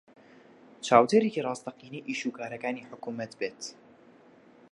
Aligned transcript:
چاودێرێکی 0.85 1.45
ڕاستەقینەی 1.45 2.05
ئیشوکارەکانی 2.09 2.87
حکوومەت 2.89 3.31
بێت 3.39 3.61